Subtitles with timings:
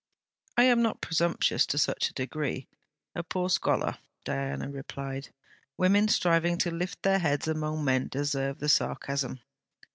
[0.57, 2.67] 'I am not presumptuous to such a degree:
[3.13, 5.29] a poor scholar,' Diana replied.
[5.77, 9.41] 'Women striving to lift their heads among men deserve the sarcasm.'